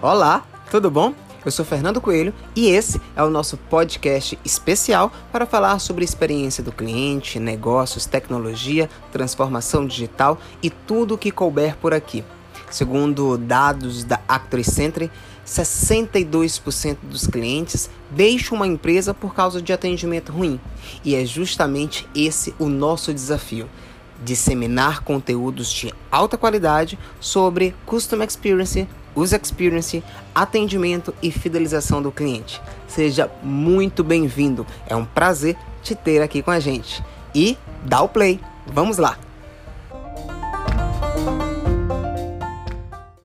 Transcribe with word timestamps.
Olá, 0.00 0.46
tudo 0.70 0.92
bom? 0.92 1.12
Eu 1.44 1.50
sou 1.50 1.64
Fernando 1.64 2.00
Coelho 2.00 2.32
e 2.54 2.68
esse 2.68 3.00
é 3.16 3.24
o 3.24 3.30
nosso 3.30 3.56
podcast 3.56 4.38
especial 4.44 5.10
para 5.32 5.44
falar 5.44 5.80
sobre 5.80 6.04
experiência 6.04 6.62
do 6.62 6.70
cliente, 6.70 7.40
negócios, 7.40 8.06
tecnologia, 8.06 8.88
transformação 9.10 9.84
digital 9.84 10.38
e 10.62 10.70
tudo 10.70 11.16
o 11.16 11.18
que 11.18 11.32
couber 11.32 11.76
por 11.78 11.92
aqui. 11.92 12.22
Segundo 12.70 13.36
dados 13.36 14.04
da 14.04 14.20
Actor 14.28 14.62
Center, 14.62 15.10
62% 15.44 16.98
dos 17.02 17.26
clientes 17.26 17.90
deixam 18.08 18.54
uma 18.54 18.68
empresa 18.68 19.12
por 19.12 19.34
causa 19.34 19.60
de 19.60 19.72
atendimento 19.72 20.30
ruim. 20.30 20.60
E 21.04 21.16
é 21.16 21.24
justamente 21.24 22.08
esse 22.14 22.54
o 22.56 22.68
nosso 22.68 23.12
desafio: 23.12 23.68
disseminar 24.22 25.02
conteúdos 25.02 25.72
de 25.72 25.92
alta 26.08 26.38
qualidade 26.38 26.96
sobre 27.18 27.74
Customer 27.84 28.28
Experience, 28.28 28.86
User 29.18 29.40
Experience, 29.42 30.02
atendimento 30.34 31.14
e 31.22 31.30
fidelização 31.30 32.00
do 32.00 32.12
cliente. 32.12 32.60
Seja 32.86 33.30
muito 33.42 34.04
bem-vindo, 34.04 34.66
é 34.86 34.94
um 34.94 35.04
prazer 35.04 35.56
te 35.82 35.94
ter 35.94 36.22
aqui 36.22 36.42
com 36.42 36.50
a 36.50 36.60
gente. 36.60 37.02
E 37.34 37.58
dá 37.84 38.00
o 38.00 38.08
play, 38.08 38.40
vamos 38.66 38.96
lá! 38.98 39.27